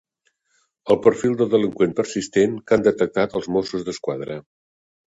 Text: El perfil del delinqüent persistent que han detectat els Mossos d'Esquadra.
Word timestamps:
El 0.95 0.97
perfil 1.07 1.35
del 1.41 1.51
delinqüent 1.51 1.95
persistent 2.01 2.57
que 2.65 2.79
han 2.79 2.89
detectat 2.91 3.39
els 3.41 3.55
Mossos 3.59 3.89
d'Esquadra. 3.91 4.45